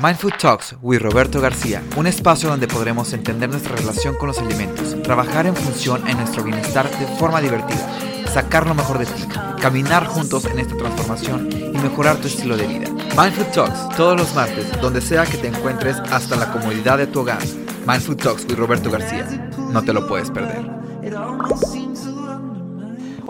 Mindful 0.00 0.32
Talks 0.38 0.76
with 0.80 1.00
Roberto 1.00 1.40
García, 1.40 1.82
un 1.96 2.06
espacio 2.06 2.48
donde 2.48 2.68
podremos 2.68 3.12
entender 3.12 3.48
nuestra 3.48 3.74
relación 3.74 4.14
con 4.14 4.28
los 4.28 4.38
alimentos, 4.38 4.94
trabajar 5.02 5.46
en 5.46 5.56
función 5.56 6.06
en 6.06 6.18
nuestro 6.18 6.44
bienestar 6.44 6.88
de 6.88 7.06
forma 7.16 7.40
divertida, 7.40 7.88
sacar 8.32 8.68
lo 8.68 8.76
mejor 8.76 8.98
de 8.98 9.06
ti, 9.06 9.24
caminar 9.60 10.06
juntos 10.06 10.44
en 10.44 10.60
esta 10.60 10.76
transformación 10.76 11.48
y 11.50 11.78
mejorar 11.78 12.16
tu 12.18 12.28
estilo 12.28 12.56
de 12.56 12.68
vida. 12.68 12.88
Mindful 13.16 13.50
Talks, 13.52 13.96
todos 13.96 14.16
los 14.16 14.32
martes, 14.36 14.70
donde 14.80 15.00
sea 15.00 15.26
que 15.26 15.36
te 15.36 15.48
encuentres 15.48 15.96
hasta 16.12 16.36
la 16.36 16.52
comodidad 16.52 16.98
de 16.98 17.08
tu 17.08 17.20
hogar. 17.20 17.42
Mindful 17.84 18.16
Talks 18.16 18.44
with 18.44 18.56
Roberto 18.56 18.92
García, 18.92 19.26
no 19.58 19.82
te 19.82 19.92
lo 19.92 20.06
puedes 20.06 20.30
perder. 20.30 20.64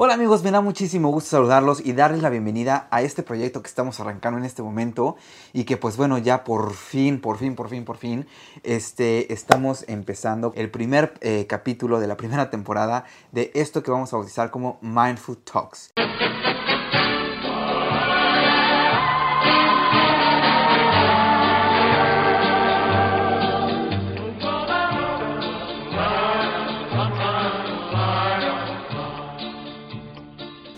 Hola 0.01 0.15
amigos, 0.15 0.45
me 0.45 0.53
da 0.53 0.61
muchísimo 0.61 1.09
gusto 1.11 1.31
saludarlos 1.31 1.85
y 1.85 1.93
darles 1.93 2.23
la 2.23 2.31
bienvenida 2.31 2.87
a 2.93 3.03
este 3.03 3.25
proyecto 3.25 3.63
que 3.63 3.69
estamos 3.69 3.99
arrancando 3.99 4.39
en 4.39 4.45
este 4.45 4.63
momento 4.63 5.17
y 5.53 5.65
que 5.65 5.77
pues 5.77 5.97
bueno, 5.97 6.19
ya 6.19 6.45
por 6.45 6.73
fin, 6.75 7.21
por 7.21 7.37
fin, 7.37 7.57
por 7.57 7.69
fin, 7.69 7.85
por 7.85 7.97
fin, 7.97 8.29
este, 8.63 9.33
estamos 9.33 9.85
empezando 9.89 10.53
el 10.55 10.71
primer 10.71 11.15
eh, 11.21 11.47
capítulo 11.49 11.99
de 11.99 12.07
la 12.07 12.17
primera 12.17 12.49
temporada 12.49 13.07
de 13.33 13.51
esto 13.55 13.83
que 13.83 13.91
vamos 13.91 14.13
a 14.13 14.19
bautizar 14.19 14.53
como 14.53 14.79
Mindful 14.83 15.39
Talks. 15.39 15.91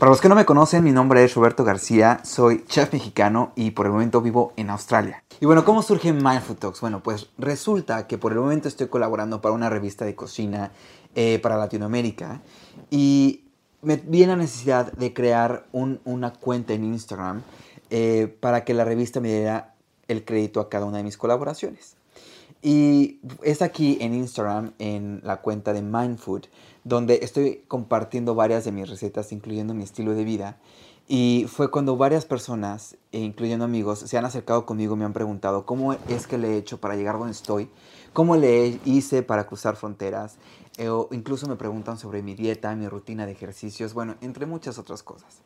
Para 0.01 0.13
los 0.13 0.23
que 0.23 0.31
no 0.31 0.35
me 0.35 0.47
conocen, 0.47 0.83
mi 0.83 0.93
nombre 0.93 1.23
es 1.23 1.35
Roberto 1.35 1.63
García, 1.63 2.21
soy 2.25 2.65
chef 2.65 2.91
mexicano 2.95 3.53
y 3.55 3.73
por 3.73 3.85
el 3.85 3.93
momento 3.93 4.23
vivo 4.23 4.55
en 4.57 4.71
Australia. 4.71 5.23
Y 5.41 5.45
bueno, 5.45 5.63
¿cómo 5.67 5.83
surge 5.83 6.15
Mindful 6.15 6.57
Talks? 6.57 6.81
Bueno, 6.81 7.03
pues 7.03 7.29
resulta 7.37 8.07
que 8.07 8.17
por 8.17 8.33
el 8.33 8.39
momento 8.39 8.67
estoy 8.67 8.87
colaborando 8.87 9.43
para 9.43 9.55
una 9.55 9.69
revista 9.69 10.07
de 10.07 10.15
cocina 10.15 10.73
eh, 11.15 11.39
para 11.43 11.59
Latinoamérica 11.59 12.41
y 12.89 13.45
me 13.83 13.97
vi 13.97 14.25
la 14.25 14.37
necesidad 14.37 14.91
de 14.91 15.13
crear 15.13 15.67
una 15.73 16.33
cuenta 16.33 16.73
en 16.73 16.85
Instagram 16.85 17.43
eh, 17.91 18.35
para 18.41 18.65
que 18.65 18.73
la 18.73 18.87
revista 18.87 19.21
me 19.21 19.29
diera 19.29 19.75
el 20.09 20.25
crédito 20.25 20.61
a 20.61 20.71
cada 20.71 20.87
una 20.87 20.97
de 20.97 21.05
mis 21.05 21.19
colaboraciones. 21.19 22.00
Y 22.63 23.21
es 23.43 23.63
aquí 23.63 23.97
en 24.01 24.13
Instagram, 24.13 24.73
en 24.79 25.21
la 25.25 25.41
cuenta 25.41 25.73
de 25.73 25.81
Mindfood, 25.81 26.45
donde 26.85 27.21
estoy 27.23 27.65
compartiendo 27.69 28.35
varias 28.35 28.65
de 28.65 28.73
mis 28.73 28.89
recetas, 28.89 29.33
incluyendo 29.33 29.73
mi 29.73 29.85
estilo 29.85 30.15
de 30.15 30.25
vida. 30.25 30.59
Y 31.09 31.47
fue 31.49 31.71
cuando 31.71 31.97
varias 31.97 32.25
personas, 32.25 32.97
incluyendo 33.13 33.65
amigos, 33.65 33.99
se 34.01 34.17
han 34.17 34.27
acercado 34.27 34.67
conmigo 34.67 34.95
y 34.95 34.99
me 34.99 35.05
han 35.05 35.13
preguntado 35.13 35.67
cómo 35.67 35.95
es 36.09 36.27
que 36.27 36.39
le 36.39 36.51
he 36.51 36.57
hecho 36.57 36.81
para 36.81 36.95
llegar 36.95 37.19
donde 37.19 37.33
estoy, 37.33 37.69
cómo 38.13 38.37
le 38.37 38.79
hice 38.85 39.23
para 39.23 39.47
cruzar 39.47 39.75
fronteras, 39.75 40.37
eh, 40.77 40.89
o 40.89 41.09
incluso 41.11 41.49
me 41.49 41.57
preguntan 41.57 41.99
sobre 41.99 42.23
mi 42.23 42.35
dieta, 42.35 42.77
mi 42.77 42.89
rutina 42.89 43.27
de 43.27 43.33
ejercicios, 43.33 43.93
bueno, 43.93 44.17
entre 44.21 44.47
muchas 44.47 44.79
otras 44.79 45.03
cosas. 45.03 45.43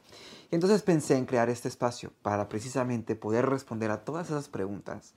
Y 0.51 0.55
entonces 0.55 0.83
pensé 0.83 1.17
en 1.17 1.25
crear 1.25 1.49
este 1.49 1.69
espacio 1.69 2.13
para 2.21 2.49
precisamente 2.49 3.17
poder 3.17 3.47
responder 3.47 3.91
a 3.91 4.05
todas 4.05 4.29
esas 4.29 4.49
preguntas 4.49 5.15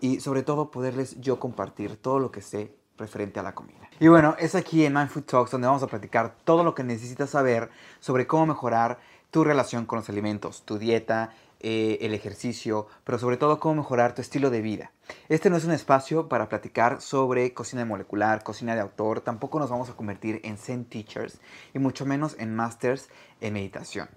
y 0.00 0.20
sobre 0.20 0.42
todo 0.42 0.70
poderles 0.70 1.20
yo 1.20 1.38
compartir 1.38 1.96
todo 1.96 2.18
lo 2.18 2.30
que 2.30 2.42
sé 2.42 2.74
referente 2.98 3.40
a 3.40 3.42
la 3.42 3.54
comida. 3.54 3.88
Y 3.98 4.08
bueno, 4.08 4.36
es 4.38 4.54
aquí 4.54 4.84
en 4.84 4.94
Mindfood 4.94 5.24
Talks 5.24 5.50
donde 5.50 5.66
vamos 5.66 5.82
a 5.82 5.86
platicar 5.86 6.34
todo 6.44 6.64
lo 6.64 6.74
que 6.74 6.84
necesitas 6.84 7.30
saber 7.30 7.70
sobre 7.98 8.26
cómo 8.26 8.46
mejorar 8.46 8.98
tu 9.30 9.44
relación 9.44 9.86
con 9.86 9.98
los 9.98 10.08
alimentos, 10.08 10.62
tu 10.64 10.78
dieta, 10.78 11.32
eh, 11.60 11.98
el 12.00 12.14
ejercicio, 12.14 12.86
pero 13.04 13.18
sobre 13.18 13.36
todo 13.36 13.60
cómo 13.60 13.76
mejorar 13.76 14.14
tu 14.14 14.22
estilo 14.22 14.48
de 14.48 14.62
vida. 14.62 14.92
Este 15.28 15.50
no 15.50 15.56
es 15.56 15.64
un 15.64 15.72
espacio 15.72 16.28
para 16.28 16.48
platicar 16.48 17.02
sobre 17.02 17.52
cocina 17.52 17.84
molecular, 17.84 18.42
cocina 18.42 18.74
de 18.74 18.80
autor, 18.80 19.20
tampoco 19.20 19.58
nos 19.58 19.68
vamos 19.70 19.90
a 19.90 19.94
convertir 19.94 20.40
en 20.42 20.56
Zen 20.56 20.86
Teachers 20.86 21.38
y 21.74 21.78
mucho 21.78 22.06
menos 22.06 22.34
en 22.38 22.56
Masters 22.56 23.10
en 23.40 23.52
meditación. 23.52 24.08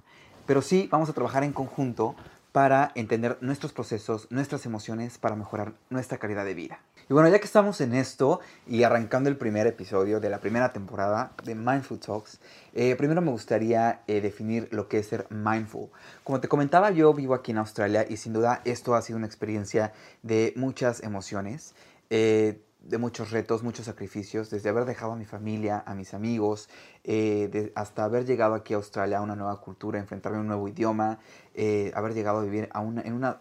Pero 0.46 0.62
sí 0.62 0.88
vamos 0.92 1.10
a 1.10 1.14
trabajar 1.14 1.44
en 1.44 1.54
conjunto 1.54 2.16
para 2.54 2.92
entender 2.94 3.38
nuestros 3.42 3.74
procesos, 3.74 4.28
nuestras 4.30 4.66
emociones, 4.66 5.18
para 5.18 5.36
mejorar 5.36 5.74
nuestra 5.90 6.20
calidad 6.20 6.46
de 6.46 6.54
vida. 6.54 6.80
Y 7.10 7.14
bueno, 7.14 7.28
ya 7.28 7.40
que 7.40 7.46
estamos 7.46 7.82
en 7.82 7.96
esto 7.96 8.40
y 8.68 8.84
arrancando 8.84 9.28
el 9.28 9.36
primer 9.36 9.66
episodio 9.68 10.20
de 10.20 10.30
la 10.30 10.40
primera 10.40 10.72
temporada 10.72 11.34
de 11.44 11.56
Mindful 11.56 12.00
Talks, 12.00 12.40
eh, 12.74 12.96
primero 12.96 13.22
me 13.22 13.32
gustaría 13.32 14.04
eh, 14.08 14.22
definir 14.22 14.70
lo 14.72 14.88
que 14.88 15.00
es 15.00 15.08
ser 15.08 15.26
mindful. 15.32 15.90
Como 16.24 16.40
te 16.40 16.48
comentaba, 16.48 16.92
yo 16.92 17.12
vivo 17.14 17.34
aquí 17.34 17.52
en 17.52 17.58
Australia 17.58 18.06
y 18.08 18.18
sin 18.18 18.34
duda 18.34 18.62
esto 18.66 18.94
ha 18.94 19.02
sido 19.02 19.18
una 19.18 19.28
experiencia 19.28 19.92
de 20.22 20.54
muchas 20.56 21.02
emociones. 21.02 21.74
Eh, 22.12 22.62
de 22.84 22.98
muchos 22.98 23.32
retos, 23.32 23.64
muchos 23.64 23.86
sacrificios, 23.86 24.50
desde 24.50 24.70
haber 24.70 24.86
dejado 24.86 25.14
a 25.14 25.16
mi 25.16 25.26
familia, 25.26 25.84
a 25.86 25.96
mis 25.96 26.14
amigos, 26.14 26.70
eh, 27.04 27.72
hasta 27.76 28.04
haber 28.04 28.26
llegado 28.26 28.56
aquí 28.56 28.74
a 28.74 28.78
Australia 28.78 29.20
a 29.20 29.22
una 29.22 29.36
nueva 29.36 29.60
cultura, 29.62 30.00
enfrentarme 30.00 30.38
a 30.38 30.42
un 30.42 30.48
nuevo 30.48 30.68
idioma, 30.68 31.20
eh, 31.54 31.92
haber 31.96 32.14
llegado 32.14 32.40
a 32.40 32.44
vivir 32.44 32.70
a 32.74 32.82
una, 32.82 33.02
en 33.02 33.14
una 33.14 33.40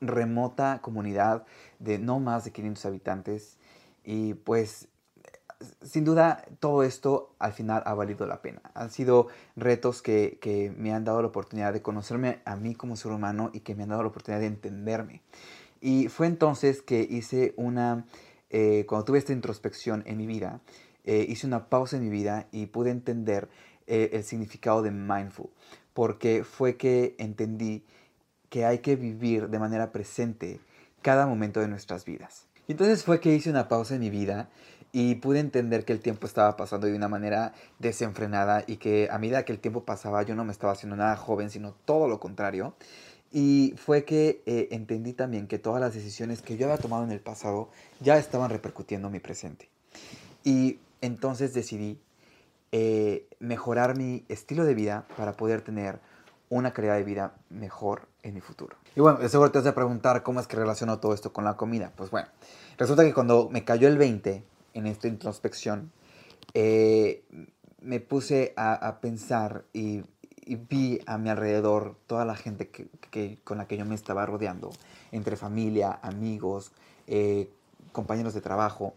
remota 0.00 0.80
comunidad 0.80 1.44
de 1.78 1.98
no 1.98 2.18
más 2.18 2.44
de 2.44 2.52
500 2.52 2.86
habitantes. 2.86 3.58
Y 4.04 4.34
pues, 4.34 4.88
sin 5.82 6.04
duda, 6.04 6.44
todo 6.58 6.82
esto 6.82 7.34
al 7.38 7.52
final 7.52 7.82
ha 7.84 7.92
valido 7.92 8.26
la 8.26 8.40
pena. 8.40 8.62
Han 8.72 8.90
sido 8.90 9.28
retos 9.54 10.00
que, 10.00 10.38
que 10.40 10.72
me 10.76 10.94
han 10.94 11.04
dado 11.04 11.20
la 11.20 11.28
oportunidad 11.28 11.74
de 11.74 11.82
conocerme 11.82 12.40
a 12.46 12.56
mí 12.56 12.74
como 12.74 12.96
ser 12.96 13.12
humano 13.12 13.50
y 13.52 13.60
que 13.60 13.74
me 13.74 13.82
han 13.82 13.90
dado 13.90 14.02
la 14.02 14.08
oportunidad 14.08 14.40
de 14.40 14.46
entenderme. 14.46 15.20
Y 15.82 16.08
fue 16.08 16.26
entonces 16.26 16.80
que 16.80 17.02
hice 17.02 17.54
una 17.56 18.06
eh, 18.52 18.84
cuando 18.86 19.06
tuve 19.06 19.18
esta 19.18 19.32
introspección 19.32 20.02
en 20.06 20.18
mi 20.18 20.26
vida, 20.26 20.60
eh, 21.04 21.26
hice 21.28 21.46
una 21.46 21.68
pausa 21.68 21.96
en 21.96 22.04
mi 22.04 22.10
vida 22.10 22.46
y 22.52 22.66
pude 22.66 22.90
entender 22.90 23.48
eh, 23.86 24.10
el 24.12 24.22
significado 24.22 24.82
de 24.82 24.90
mindful, 24.90 25.48
porque 25.94 26.44
fue 26.44 26.76
que 26.76 27.16
entendí 27.18 27.82
que 28.50 28.64
hay 28.66 28.78
que 28.78 28.94
vivir 28.94 29.48
de 29.48 29.58
manera 29.58 29.90
presente 29.90 30.60
cada 31.00 31.26
momento 31.26 31.60
de 31.60 31.68
nuestras 31.68 32.04
vidas. 32.04 32.46
Y 32.68 32.72
entonces 32.72 33.02
fue 33.02 33.20
que 33.20 33.34
hice 33.34 33.50
una 33.50 33.68
pausa 33.68 33.94
en 33.94 34.00
mi 34.00 34.10
vida 34.10 34.50
y 34.92 35.14
pude 35.16 35.40
entender 35.40 35.84
que 35.84 35.94
el 35.94 36.00
tiempo 36.00 36.26
estaba 36.26 36.56
pasando 36.56 36.86
de 36.86 36.94
una 36.94 37.08
manera 37.08 37.54
desenfrenada 37.78 38.62
y 38.66 38.76
que 38.76 39.08
a 39.10 39.18
medida 39.18 39.44
que 39.44 39.52
el 39.52 39.58
tiempo 39.58 39.84
pasaba 39.84 40.22
yo 40.22 40.36
no 40.36 40.44
me 40.44 40.52
estaba 40.52 40.74
haciendo 40.74 40.94
nada 40.94 41.16
joven, 41.16 41.50
sino 41.50 41.72
todo 41.86 42.06
lo 42.06 42.20
contrario. 42.20 42.74
Y 43.32 43.74
fue 43.76 44.04
que 44.04 44.42
eh, 44.44 44.68
entendí 44.72 45.14
también 45.14 45.46
que 45.46 45.58
todas 45.58 45.80
las 45.80 45.94
decisiones 45.94 46.42
que 46.42 46.58
yo 46.58 46.66
había 46.66 46.76
tomado 46.76 47.02
en 47.04 47.12
el 47.12 47.20
pasado 47.20 47.70
ya 48.00 48.18
estaban 48.18 48.50
repercutiendo 48.50 49.08
en 49.08 49.12
mi 49.12 49.20
presente. 49.20 49.70
Y 50.44 50.78
entonces 51.00 51.54
decidí 51.54 51.98
eh, 52.72 53.26
mejorar 53.38 53.96
mi 53.96 54.24
estilo 54.28 54.64
de 54.64 54.74
vida 54.74 55.06
para 55.16 55.36
poder 55.36 55.62
tener 55.62 56.00
una 56.50 56.72
calidad 56.72 56.96
de 56.96 57.04
vida 57.04 57.34
mejor 57.48 58.08
en 58.22 58.34
mi 58.34 58.40
futuro. 58.40 58.76
Y 58.94 59.00
bueno, 59.00 59.26
seguro 59.28 59.50
te 59.50 59.58
vas 59.58 59.66
a 59.66 59.74
preguntar 59.74 60.22
cómo 60.22 60.38
es 60.38 60.46
que 60.46 60.56
relaciono 60.56 60.98
todo 60.98 61.14
esto 61.14 61.32
con 61.32 61.44
la 61.44 61.56
comida. 61.56 61.92
Pues 61.96 62.10
bueno, 62.10 62.28
resulta 62.76 63.02
que 63.04 63.14
cuando 63.14 63.48
me 63.50 63.64
cayó 63.64 63.88
el 63.88 63.96
20 63.96 64.44
en 64.74 64.86
esta 64.86 65.08
introspección, 65.08 65.90
eh, 66.52 67.24
me 67.80 68.00
puse 68.00 68.52
a, 68.56 68.74
a 68.74 69.00
pensar 69.00 69.64
y 69.72 70.02
y 70.44 70.56
vi 70.56 71.00
a 71.06 71.18
mi 71.18 71.30
alrededor 71.30 71.96
toda 72.06 72.24
la 72.24 72.34
gente 72.34 72.68
que, 72.68 73.38
con 73.44 73.58
la 73.58 73.66
que 73.66 73.76
yo 73.76 73.84
me 73.84 73.94
estaba 73.94 74.26
rodeando, 74.26 74.70
entre 75.12 75.36
familia, 75.36 75.98
amigos, 76.02 76.72
eh, 77.06 77.50
compañeros 77.92 78.34
de 78.34 78.40
trabajo, 78.40 78.94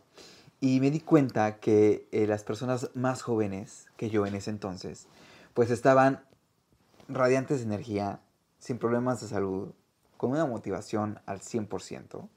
y 0.59 0.79
me 0.79 0.89
di 0.89 0.99
cuenta 0.99 1.59
que 1.59 2.07
eh, 2.11 2.27
las 2.27 2.43
personas 2.43 2.89
más 2.95 3.21
jóvenes 3.21 3.87
que 3.97 4.09
yo 4.09 4.25
en 4.25 4.35
ese 4.35 4.49
entonces, 4.49 5.07
pues 5.53 5.69
estaban 5.69 6.23
radiantes 7.07 7.59
de 7.59 7.65
energía, 7.65 8.19
sin 8.59 8.77
problemas 8.77 9.21
de 9.21 9.27
salud, 9.27 9.73
con 10.17 10.31
una 10.31 10.45
motivación 10.45 11.19
al 11.25 11.41
100%, 11.41 12.27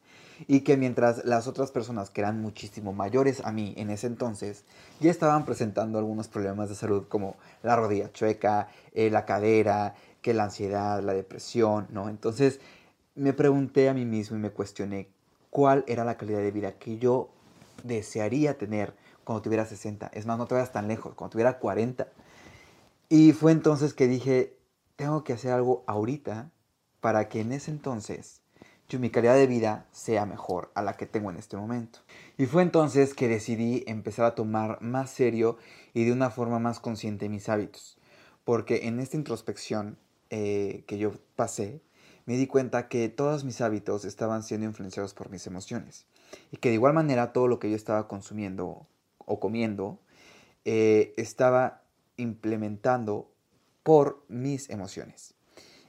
y 0.46 0.60
que 0.60 0.76
mientras 0.76 1.24
las 1.24 1.46
otras 1.46 1.70
personas 1.70 2.10
que 2.10 2.20
eran 2.20 2.40
muchísimo 2.40 2.92
mayores 2.92 3.44
a 3.44 3.52
mí 3.52 3.74
en 3.76 3.90
ese 3.90 4.06
entonces 4.06 4.64
ya 5.00 5.10
estaban 5.10 5.44
presentando 5.44 5.98
algunos 5.98 6.28
problemas 6.28 6.68
de 6.68 6.74
salud 6.74 7.06
como 7.08 7.36
la 7.62 7.76
rodilla 7.76 8.12
chueca, 8.12 8.68
eh, 8.92 9.10
la 9.10 9.24
cadera, 9.24 9.94
que 10.22 10.34
la 10.34 10.44
ansiedad, 10.44 11.02
la 11.02 11.14
depresión, 11.14 11.86
¿no? 11.90 12.08
Entonces 12.08 12.60
me 13.14 13.32
pregunté 13.32 13.88
a 13.88 13.94
mí 13.94 14.04
mismo 14.04 14.36
y 14.36 14.40
me 14.40 14.50
cuestioné 14.50 15.08
cuál 15.50 15.84
era 15.88 16.04
la 16.04 16.16
calidad 16.16 16.38
de 16.38 16.50
vida 16.50 16.72
que 16.72 16.98
yo 16.98 17.30
desearía 17.82 18.58
tener 18.58 18.94
cuando 19.24 19.42
tuviera 19.42 19.66
60. 19.66 20.10
Es 20.14 20.26
más, 20.26 20.38
no 20.38 20.46
te 20.46 20.54
vayas 20.54 20.72
tan 20.72 20.88
lejos, 20.88 21.14
cuando 21.14 21.32
tuviera 21.32 21.58
40. 21.58 22.08
Y 23.08 23.32
fue 23.32 23.52
entonces 23.52 23.94
que 23.94 24.06
dije, 24.06 24.56
tengo 24.96 25.24
que 25.24 25.32
hacer 25.32 25.52
algo 25.52 25.84
ahorita 25.86 26.50
para 27.00 27.28
que 27.28 27.40
en 27.40 27.52
ese 27.52 27.70
entonces 27.70 28.40
yo, 28.88 28.98
mi 28.98 29.10
calidad 29.10 29.34
de 29.34 29.46
vida 29.46 29.86
sea 29.92 30.24
mejor 30.24 30.70
a 30.74 30.82
la 30.82 30.94
que 30.94 31.04
tengo 31.04 31.30
en 31.30 31.36
este 31.36 31.58
momento. 31.58 31.98
Y 32.38 32.46
fue 32.46 32.62
entonces 32.62 33.12
que 33.12 33.28
decidí 33.28 33.84
empezar 33.86 34.24
a 34.24 34.34
tomar 34.34 34.80
más 34.80 35.10
serio 35.10 35.58
y 35.92 36.04
de 36.04 36.12
una 36.12 36.30
forma 36.30 36.58
más 36.58 36.80
consciente 36.80 37.28
mis 37.28 37.50
hábitos. 37.50 37.98
Porque 38.44 38.86
en 38.86 38.98
esta 38.98 39.18
introspección 39.18 39.98
eh, 40.30 40.84
que 40.86 40.96
yo 40.96 41.12
pasé, 41.36 41.82
me 42.24 42.38
di 42.38 42.46
cuenta 42.46 42.88
que 42.88 43.10
todos 43.10 43.44
mis 43.44 43.60
hábitos 43.60 44.06
estaban 44.06 44.42
siendo 44.42 44.66
influenciados 44.66 45.12
por 45.12 45.28
mis 45.28 45.46
emociones. 45.46 46.06
Y 46.50 46.56
que 46.56 46.70
de 46.70 46.76
igual 46.76 46.94
manera 46.94 47.34
todo 47.34 47.46
lo 47.46 47.58
que 47.58 47.68
yo 47.68 47.76
estaba 47.76 48.08
consumiendo 48.08 48.86
o 49.18 49.38
comiendo 49.38 50.00
eh, 50.64 51.12
estaba 51.18 51.82
implementando 52.16 53.30
por 53.82 54.24
mis 54.28 54.70
emociones. 54.70 55.34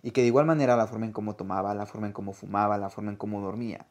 Y 0.04 0.12
que 0.12 0.22
de 0.22 0.28
igual 0.28 0.46
manera 0.46 0.78
la 0.78 0.88
forma 0.88 1.06
en 1.06 1.12
cómo 1.12 1.36
tomaba, 1.36 1.74
la 1.74 1.86
forma 1.86 2.07
en 2.07 2.13
cómo 2.13 2.34
fumaba, 2.34 2.78
la 2.78 2.90
forma 2.90 3.12
en 3.12 3.18
cómo 3.18 3.42
dormía. 3.42 3.88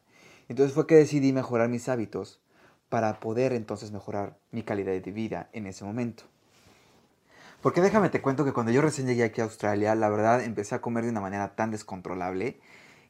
Entonces 0.47 0.73
fue 0.73 0.87
que 0.87 0.95
decidí 0.95 1.31
mejorar 1.33 1.69
mis 1.69 1.87
hábitos 1.89 2.41
para 2.89 3.19
poder 3.19 3.53
entonces 3.53 3.91
mejorar 3.91 4.37
mi 4.51 4.63
calidad 4.63 4.91
de 4.91 5.11
vida 5.11 5.49
en 5.53 5.67
ese 5.67 5.85
momento. 5.85 6.23
Porque 7.61 7.81
déjame 7.81 8.09
te 8.09 8.21
cuento 8.21 8.45
que 8.45 8.53
cuando 8.53 8.71
yo 8.71 8.81
recién 8.81 9.05
llegué 9.05 9.23
aquí 9.23 9.41
a 9.41 9.43
Australia, 9.43 9.93
la 9.93 10.09
verdad 10.09 10.43
empecé 10.43 10.75
a 10.75 10.81
comer 10.81 11.03
de 11.03 11.11
una 11.11 11.21
manera 11.21 11.55
tan 11.55 11.71
descontrolable 11.71 12.59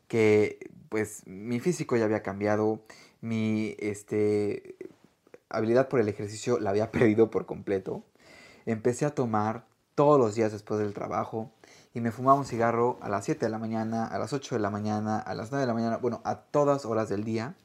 que 0.08 0.72
pues 0.90 1.26
mi 1.28 1.60
físico 1.60 1.96
ya 1.96 2.06
había 2.06 2.24
cambiado, 2.24 2.82
mi 3.22 3.76
este, 3.80 4.76
habilidad 5.50 5.88
por 5.88 6.00
el 6.00 6.10
ejercicio 6.10 6.60
la 6.60 6.72
había 6.72 6.92
perdido 6.92 7.30
por 7.30 7.46
completo. 7.46 8.04
Empecé 8.66 9.06
a 9.06 9.16
tomar 9.16 9.66
todos 9.96 10.20
los 10.20 10.36
días 10.36 10.52
después 10.52 10.80
del 10.80 10.94
trabajo 10.94 11.52
y 11.94 12.02
me 12.02 12.12
fumaba 12.12 12.38
un 12.38 12.46
cigarro 12.46 12.98
a 13.02 13.10
las 13.10 13.26
7 13.26 13.46
de 13.46 13.50
la 13.50 13.58
mañana, 13.58 14.06
a 14.06 14.20
las 14.20 14.34
8 14.34 14.56
de 14.56 14.62
la 14.62 14.70
mañana, 14.70 15.20
a 15.20 15.34
las 15.34 15.52
9 15.52 15.62
de 15.62 15.68
la 15.68 15.74
mañana, 15.74 15.98
bueno, 15.98 16.22
a 16.24 16.36
todas 16.36 16.86
horas 16.86 17.10
del 17.10 17.24
día. 17.24 17.56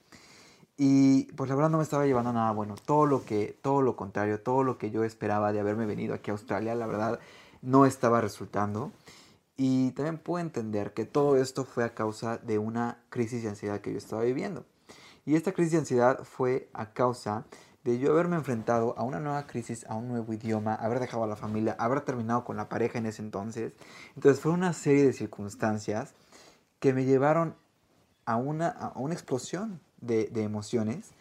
Y 0.77 1.25
pues 1.35 1.49
la 1.51 1.57
verdad 1.57 1.71
no 1.71 1.79
me 1.79 1.85
estaba 1.85 2.07
llevando 2.07 2.33
nada 2.33 2.51
bueno. 2.53 2.75
Todo 2.75 3.07
lo 3.07 3.25
que, 3.25 3.59
todo 3.63 3.83
lo 3.83 3.97
contrario, 3.97 4.41
todo 4.41 4.65
lo 4.65 4.79
que 4.79 4.91
yo 4.91 5.05
esperaba 5.05 5.53
de 5.53 5.61
haberme 5.61 5.87
venido 5.87 6.15
aquí 6.15 6.31
a 6.31 6.35
Australia, 6.35 6.75
la 6.75 6.87
verdad 6.87 7.21
no 7.63 7.87
estaba 7.87 8.21
resultando. 8.21 8.91
Y 9.57 9.93
también 9.93 10.19
puedo 10.19 10.45
entender 10.45 10.95
que 10.95 11.05
todo 11.05 11.37
esto 11.37 11.65
fue 11.65 11.85
a 11.85 11.95
causa 11.95 12.39
de 12.39 12.59
una 12.59 12.99
crisis 13.09 13.43
de 13.43 13.51
ansiedad 13.51 13.81
que 13.81 13.93
yo 13.93 13.99
estaba 13.99 14.23
viviendo. 14.23 14.65
Y 15.27 15.37
esta 15.37 15.53
crisis 15.53 15.73
de 15.73 15.79
ansiedad 15.79 16.25
fue 16.25 16.69
a 16.73 16.93
causa 16.93 17.45
de 17.85 17.99
yo 17.99 18.13
haberme 18.13 18.37
enfrentado 18.37 18.95
a 18.99 19.03
una 19.03 19.21
nueva 19.21 19.47
crisis, 19.47 19.85
a 19.89 19.95
un 19.95 20.09
nuevo 20.09 20.33
idioma, 20.33 20.75
haber 20.75 21.01
dejado 21.01 21.25
a 21.25 21.27
la 21.27 21.37
familia, 21.37 21.77
haber 21.79 22.01
terminado 22.01 22.45
con 22.45 22.57
la 22.57 22.69
pareja 22.69 22.99
en 22.99 23.07
ese 23.07 23.21
entonces. 23.21 23.75
Entonces 24.17 24.41
fue 24.43 24.53
una 24.53 24.73
serie 24.73 25.05
de 25.05 25.13
circunstancias 25.13 26.15
que 26.81 26.95
me 26.95 27.05
llevaron 27.05 27.55
a 28.25 28.37
una, 28.37 28.69
a 28.69 28.99
una 28.99 29.15
explosión 29.15 29.81
de, 30.01 30.31
emociones 30.35 31.13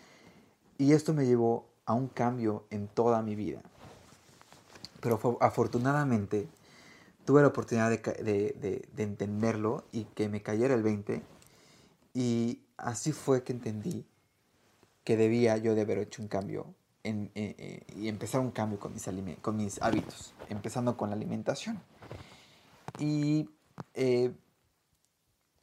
y 0.77 0.93
esto 0.93 1.13
me 1.13 1.25
llevó 1.25 1.67
a 1.85 1.93
un 1.93 2.07
cambio 2.07 2.65
en 2.69 2.87
toda 2.87 3.21
mi 3.21 3.35
vida. 3.35 3.61
Pero 5.01 5.19
afortunadamente 5.41 6.47
tuve 7.25 7.41
la 7.41 7.47
oportunidad 7.47 7.89
de, 7.89 8.87
entenderlo 8.97 9.83
y 9.91 10.05
que 10.05 10.29
me 10.29 10.41
cayera 10.41 10.75
el 10.75 10.83
20 10.83 11.21
y 12.13 12.61
así 12.77 13.11
fue 13.11 13.43
que 13.43 13.51
entendí 13.51 14.05
que 15.03 15.17
debía 15.17 15.57
yo 15.57 15.75
de 15.75 15.81
haber 15.81 15.97
hecho 15.99 16.21
un 16.21 16.27
cambio 16.27 16.73
en, 17.03 17.31
eh, 17.35 17.55
eh, 17.57 17.85
y 17.95 18.07
empezar 18.07 18.41
un 18.41 18.51
cambio 18.51 18.79
con 18.79 18.93
mis, 18.93 19.07
con 19.41 19.57
mis 19.57 19.81
hábitos, 19.81 20.33
empezando 20.49 20.95
con 20.95 21.09
la 21.09 21.15
alimentación. 21.15 21.81
Y, 22.99 23.49
eh, 23.93 24.31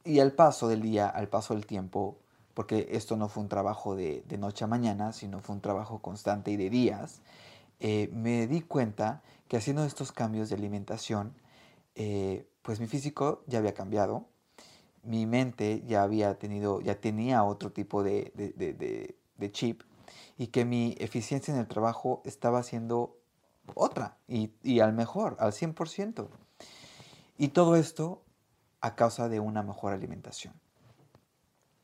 y 0.04 0.20
al 0.20 0.32
paso 0.32 0.68
del 0.68 0.82
día, 0.82 1.08
al 1.08 1.28
paso 1.28 1.54
del 1.54 1.66
tiempo, 1.66 2.18
porque 2.54 2.88
esto 2.90 3.16
no 3.16 3.28
fue 3.28 3.42
un 3.42 3.48
trabajo 3.48 3.94
de, 3.94 4.22
noche 4.38 4.64
a 4.64 4.66
mañana, 4.66 5.12
sino 5.12 5.40
fue 5.40 5.54
un 5.54 5.60
trabajo 5.60 6.00
constante 6.00 6.50
y 6.50 6.56
de 6.56 6.70
días, 6.70 7.20
eh, 7.78 8.10
me 8.12 8.46
di 8.46 8.60
cuenta 8.60 9.22
que 9.48 9.56
haciendo 9.56 9.84
estos 9.84 10.12
cambios 10.12 10.50
de 10.50 10.56
alimentación, 10.56 11.34
eh, 11.94 12.46
pues 12.62 12.80
mi 12.80 12.86
físico 12.86 13.42
ya 13.46 13.58
había 13.58 13.74
cambiado, 13.74 14.26
mi 15.02 15.26
mente 15.26 15.82
ya 15.86 16.02
había 16.02 16.38
tenido, 16.38 16.80
ya 16.80 16.96
tenía 16.96 17.44
otro 17.44 17.72
tipo 17.72 18.02
de, 18.02 19.16
chip 19.48 19.82
y 20.36 20.48
que 20.48 20.64
mi 20.64 20.96
eficiencia 20.98 21.52
en 21.54 21.60
el 21.60 21.68
trabajo 21.68 22.22
estaba 22.24 22.62
siendo 22.62 23.16
otra 23.74 24.16
y, 24.26 24.50
y 24.62 24.80
al 24.80 24.92
mejor, 24.92 25.36
al 25.38 25.52
100%. 25.52 26.28
Y 27.38 27.48
todo 27.48 27.76
esto 27.76 28.22
a 28.80 28.94
causa 28.94 29.28
de 29.28 29.40
una 29.40 29.62
mejor 29.62 29.92
alimentación. 29.92 30.54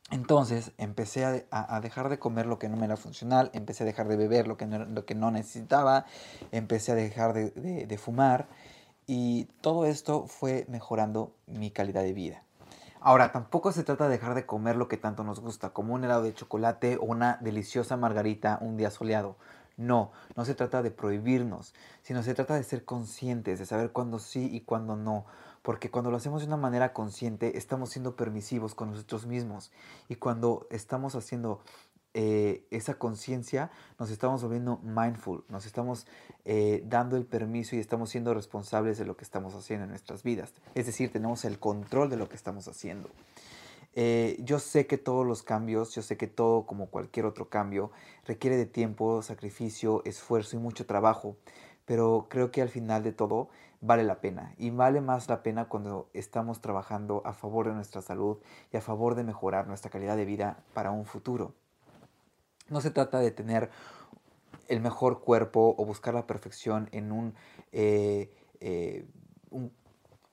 Entonces 0.09 0.71
empecé 0.77 1.45
a, 1.51 1.81
dejar 1.81 2.07
de 2.07 2.17
comer 2.17 2.45
lo 2.45 2.59
que 2.59 2.69
no 2.69 2.77
me 2.77 2.85
era 2.85 2.95
funcional, 2.95 3.51
empecé 3.53 3.83
a 3.83 3.85
dejar 3.85 4.07
de 4.07 4.15
beber 4.15 4.47
lo 4.47 4.55
que 4.55 4.65
no, 4.65 4.85
lo 4.85 5.05
que 5.05 5.15
no 5.15 5.31
necesitaba, 5.31 6.05
empecé 6.51 6.93
a 6.93 6.95
dejar 6.95 7.33
de, 7.33 7.97
fumar 7.97 8.47
y 9.05 9.45
todo 9.59 9.85
esto 9.85 10.27
fue 10.27 10.65
mejorando 10.69 11.35
mi 11.45 11.71
calidad 11.71 12.03
de 12.03 12.13
vida. 12.13 12.43
Ahora, 12.99 13.31
tampoco 13.31 13.71
se 13.71 13.83
trata 13.83 14.05
de 14.05 14.11
dejar 14.11 14.35
de 14.35 14.45
comer 14.45 14.75
lo 14.75 14.87
que 14.87 14.97
tanto 14.97 15.23
nos 15.23 15.39
gusta, 15.39 15.69
como 15.69 15.93
un 15.93 16.03
helado 16.03 16.23
de 16.23 16.33
chocolate 16.33 16.97
o 16.97 17.05
una 17.05 17.37
deliciosa 17.41 17.97
margarita 17.97 18.57
un 18.61 18.77
día 18.77 18.91
soleado. 18.91 19.35
No, 19.77 20.11
no 20.35 20.43
se 20.43 20.55
trata 20.55 20.81
de 20.81 20.89
prohibirnos, 20.89 21.75
sino 22.01 22.23
se 22.23 22.33
trata 22.33 22.55
de 22.55 22.63
ser 22.63 22.83
conscientes, 22.83 23.59
de 23.59 23.65
saber 23.65 23.91
cuándo 23.91 24.17
sí 24.17 24.49
y 24.51 24.61
cuándo 24.61 24.95
no 24.95 25.25
porque 25.67 25.91
cuando 25.91 26.11
lo 26.11 26.15
hacemos 26.15 26.39
de 26.39 26.47
una 26.47 26.55
manera 26.55 26.93
consciente 26.93 27.57
estamos 27.57 27.89
siendo 27.89 28.15
permisivos 28.15 28.73
con 28.73 28.91
nosotros 28.91 29.25
mismos 29.25 29.69
y 30.07 30.15
cuando 30.15 30.65
estamos 30.69 31.13
haciendo 31.13 31.59
eh, 32.13 32.65
esa 32.71 32.95
conciencia 32.95 33.69
nos 33.99 34.09
estamos 34.09 34.41
volviendo 34.41 34.79
mindful, 34.83 35.43
nos 35.49 35.65
estamos 35.65 36.07
eh, 36.45 36.83
dando 36.85 37.17
el 37.17 37.25
permiso 37.25 37.75
y 37.75 37.79
estamos 37.79 38.09
siendo 38.09 38.33
responsables 38.33 38.97
de 38.97 39.05
lo 39.05 39.17
que 39.17 39.23
estamos 39.23 39.53
haciendo 39.53 39.83
en 39.83 39.91
nuestras 39.91 40.23
vidas. 40.23 40.53
Es 40.75 40.85
decir, 40.85 41.11
tenemos 41.11 41.45
el 41.45 41.59
control 41.59 42.09
de 42.09 42.17
lo 42.17 42.29
que 42.29 42.35
estamos 42.35 42.67
haciendo. 42.67 43.09
Eh, 43.99 44.37
yo 44.43 44.59
sé 44.59 44.85
que 44.85 44.97
todos 44.97 45.25
los 45.25 45.41
cambios, 45.41 45.95
yo 45.95 46.03
sé 46.03 46.17
que 46.17 46.27
todo 46.27 46.67
como 46.67 46.87
cualquier 46.87 47.25
otro 47.25 47.49
cambio 47.49 47.91
requiere 48.25 48.55
de 48.55 48.67
tiempo, 48.67 49.23
sacrificio, 49.23 50.03
esfuerzo 50.05 50.55
y 50.55 50.59
mucho 50.59 50.85
trabajo, 50.85 51.35
pero 51.85 52.27
creo 52.29 52.51
que 52.51 52.61
al 52.61 52.69
final 52.69 53.01
de 53.01 53.11
todo 53.11 53.49
vale 53.81 54.03
la 54.03 54.21
pena. 54.21 54.53
Y 54.57 54.69
vale 54.69 55.01
más 55.01 55.29
la 55.29 55.41
pena 55.43 55.65
cuando 55.65 56.09
estamos 56.13 56.61
trabajando 56.61 57.21
a 57.25 57.33
favor 57.33 57.67
de 57.67 57.73
nuestra 57.73 58.01
salud 58.01 58.37
y 58.71 58.77
a 58.77 58.81
favor 58.81 59.15
de 59.15 59.23
mejorar 59.23 59.67
nuestra 59.67 59.89
calidad 59.89 60.17
de 60.17 60.25
vida 60.25 60.63
para 60.73 60.91
un 60.91 61.05
futuro. 61.05 61.55
No 62.69 62.81
se 62.81 62.91
trata 62.91 63.19
de 63.19 63.31
tener 63.31 63.69
el 64.67 64.81
mejor 64.81 65.21
cuerpo 65.21 65.75
o 65.77 65.85
buscar 65.85 66.13
la 66.13 66.27
perfección 66.27 66.89
en 66.91 67.11
un, 67.11 67.33
eh, 67.71 68.31
eh, 68.59 69.05
un 69.49 69.71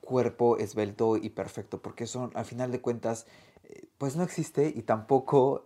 cuerpo 0.01 0.59
esbelto 0.59 1.17
y 1.17 1.31
perfecto, 1.31 1.81
porque 1.81 2.05
eso 2.05 2.31
al 2.35 2.45
final 2.45 2.73
de 2.73 2.81
cuentas 2.81 3.27
eh, 3.65 3.87
pues 3.99 4.17
no 4.17 4.23
existe 4.23 4.73
y 4.75 4.83
tampoco 4.83 5.65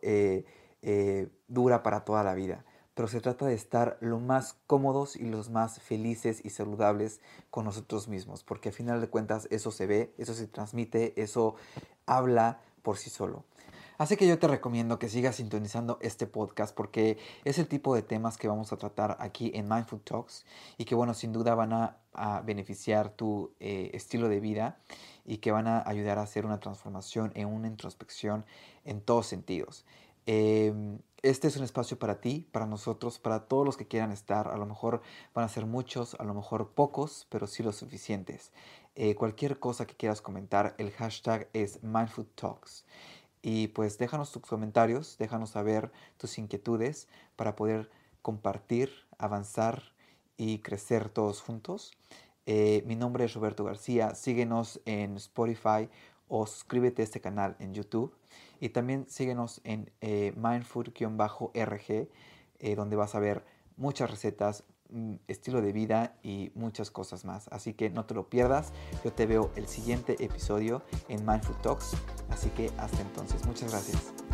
dura 1.49 1.83
para 1.83 2.05
toda 2.05 2.23
la 2.23 2.35
vida 2.35 2.65
pero 2.99 3.07
se 3.07 3.21
trata 3.21 3.47
de 3.47 3.55
estar 3.55 3.97
lo 4.01 4.19
más 4.19 4.57
cómodos 4.67 5.15
y 5.15 5.23
los 5.23 5.51
más 5.51 5.81
felices 5.81 6.45
y 6.45 6.51
saludables 6.51 7.21
con 7.49 7.65
nosotros 7.65 8.09
mismos, 8.09 8.43
porque 8.43 8.71
al 8.71 8.75
final 8.75 9.01
de 9.01 9.07
cuentas 9.07 9.47
eso 9.53 9.71
se 9.71 9.87
ve, 9.87 10.13
eso 10.19 10.35
se 10.35 10.49
transmite, 10.49 11.13
eso 11.23 11.55
habla 12.07 12.61
por 12.83 12.99
sí 12.99 13.09
solo. 13.09 13.45
Así 13.99 14.17
que 14.17 14.29
yo 14.29 14.39
te 14.39 14.47
recomiendo 14.47 15.01
que 15.01 15.09
sigas 15.09 15.35
sintonizando 15.35 15.99
este 16.01 16.29
podcast 16.29 16.73
porque 16.73 17.19
es 17.45 17.59
el 17.59 17.67
tipo 17.67 17.97
de 17.97 18.03
temas 18.03 18.39
que 18.39 18.47
vamos 18.47 18.73
a 18.73 18.77
tratar 18.77 19.17
aquí 19.19 19.51
en 19.55 19.69
Mindful 19.69 20.01
Talks 20.01 20.47
y 20.77 20.85
que 20.85 20.95
bueno, 20.95 21.15
sin 21.15 21.33
duda 21.33 21.57
van 21.57 21.73
a, 21.73 21.97
beneficiar 22.45 23.11
tu 23.11 23.53
eh, 23.61 23.91
estilo 23.95 24.29
de 24.29 24.41
vida 24.41 24.79
y 25.25 25.37
que 25.39 25.53
van 25.53 25.69
a 25.69 25.85
ayudar 25.87 26.19
a 26.19 26.23
hacer 26.23 26.47
una 26.47 26.59
transformación 26.59 27.31
en 27.37 27.47
una 27.47 27.69
introspección 27.69 28.45
en 28.85 29.01
todos 29.01 29.27
sentidos. 29.27 29.85
Em, 30.27 30.99
este 31.23 31.49
es 31.49 31.57
un 31.57 31.65
espacio 31.65 31.99
para 31.99 32.21
ti, 32.21 32.47
para 32.53 32.67
nosotros, 32.67 33.19
para 33.19 33.47
todos 33.47 33.65
los 33.65 33.77
que 33.77 33.87
quieran 33.87 34.13
estar. 34.13 34.49
A 34.49 34.57
lo 34.57 34.67
mejor 34.67 35.01
van 35.33 35.45
a 35.45 35.49
ser 35.49 35.67
muchos, 35.67 36.15
a 36.19 36.25
lo 36.25 36.35
mejor 36.35 36.71
pocos, 36.73 37.27
pero 37.31 37.47
sí 37.47 37.63
los 37.63 37.77
suficientes. 37.77 38.53
Eh, 38.95 39.15
cualquier 39.15 39.59
cosa 39.59 39.87
que 39.87 39.95
quieras 39.95 40.21
comentar, 40.21 40.75
el 40.79 40.91
hashtag 40.91 41.49
es 41.53 41.83
MindfulTalks. 41.83 42.85
Y 43.43 43.69
pues 43.69 43.99
déjanos 43.99 44.33
tus 44.33 44.43
comentarios, 44.43 45.17
déjanos 45.19 45.51
saber 45.51 45.93
tus 46.17 46.39
inquietudes 46.39 47.09
para 47.37 47.57
poder 47.57 47.91
compartir, 48.23 48.91
avanzar 49.19 49.83
y 50.37 50.59
crecer 50.59 51.09
todos 51.09 51.41
juntos. 51.41 51.93
Eh, 52.47 52.83
mi 52.87 52.97
nombre 52.97 53.25
es 53.25 53.35
Roberto 53.35 53.65
García. 53.65 54.15
Síguenos 54.15 54.81
en 54.87 55.17
Spotify 55.17 55.89
o 56.29 56.47
suscríbete 56.47 57.03
a 57.03 57.05
este 57.05 57.21
canal 57.21 57.57
en 57.59 57.75
YouTube. 57.75 58.15
Y 58.61 58.71
también 58.71 59.07
síguenos 59.09 59.61
en 59.65 59.91
eh, 60.01 60.33
mindfood-rg, 60.37 62.09
eh, 62.59 62.75
donde 62.75 62.97
vas 62.97 63.15
a 63.15 63.21
ver 63.21 63.45
muchas 63.77 64.11
recetas, 64.11 64.65
estilo 65.27 65.61
de 65.61 65.73
vida 65.73 66.17
y 66.23 66.51
muchas 66.55 66.91
cosas 66.91 67.25
más. 67.25 67.49
Así 67.49 67.75
que 67.75 67.91
no 67.91 68.05
te 68.05 68.15
lo 68.15 68.29
pierdas. 68.29 68.73
Yo 69.05 69.13
te 69.13 69.27
veo 69.27 69.51
el 69.57 69.67
siguiente 69.69 70.17
episodio 70.25 70.83
en 71.09 71.27
Mindfood 71.27 71.57
Talks. 71.63 71.97
Así 72.31 72.51
que 72.51 72.71
hasta 72.79 73.01
entonces, 73.01 73.45
muchas 73.47 73.71
gracias. 73.71 74.28